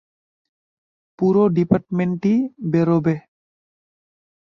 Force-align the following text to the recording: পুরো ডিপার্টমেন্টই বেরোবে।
পুরো 1.19 1.43
ডিপার্টমেন্টই 1.55 2.35
বেরোবে। 2.71 3.15